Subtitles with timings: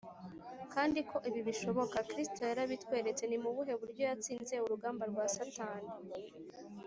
[0.73, 3.23] Kandi uko ibi bishoboka, Kristo yarabitweretse.
[3.27, 5.91] Ni mu buhe buryo yatsinze urugamba rwa Satani?